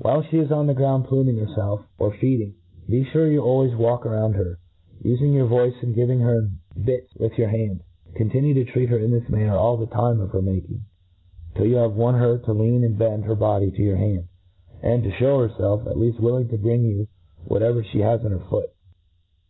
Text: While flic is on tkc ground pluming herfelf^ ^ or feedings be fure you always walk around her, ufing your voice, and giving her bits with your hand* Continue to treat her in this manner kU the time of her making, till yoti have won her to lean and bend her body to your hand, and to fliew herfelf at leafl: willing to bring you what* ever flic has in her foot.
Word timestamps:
While 0.00 0.20
flic 0.22 0.34
is 0.44 0.52
on 0.52 0.66
tkc 0.66 0.76
ground 0.76 1.04
pluming 1.06 1.36
herfelf^ 1.38 1.78
^ 1.78 1.84
or 1.98 2.12
feedings 2.12 2.56
be 2.90 3.04
fure 3.06 3.26
you 3.32 3.40
always 3.40 3.74
walk 3.74 4.04
around 4.04 4.34
her, 4.34 4.58
ufing 5.02 5.32
your 5.32 5.46
voice, 5.46 5.72
and 5.80 5.94
giving 5.94 6.20
her 6.20 6.50
bits 6.84 7.08
with 7.14 7.38
your 7.38 7.48
hand* 7.48 7.80
Continue 8.16 8.52
to 8.52 8.70
treat 8.70 8.90
her 8.90 8.98
in 8.98 9.10
this 9.12 9.26
manner 9.30 9.56
kU 9.56 9.78
the 9.80 9.86
time 9.90 10.20
of 10.20 10.32
her 10.32 10.42
making, 10.42 10.82
till 11.54 11.64
yoti 11.64 11.80
have 11.88 11.96
won 11.96 12.16
her 12.16 12.36
to 12.36 12.52
lean 12.52 12.84
and 12.84 12.98
bend 12.98 13.24
her 13.24 13.34
body 13.34 13.70
to 13.70 13.82
your 13.82 13.96
hand, 13.96 14.28
and 14.82 15.02
to 15.04 15.08
fliew 15.12 15.48
herfelf 15.48 15.86
at 15.86 15.96
leafl: 15.96 16.20
willing 16.20 16.48
to 16.48 16.58
bring 16.58 16.84
you 16.84 17.08
what* 17.46 17.62
ever 17.62 17.82
flic 17.82 18.02
has 18.02 18.22
in 18.26 18.32
her 18.32 18.44
foot. 18.50 18.68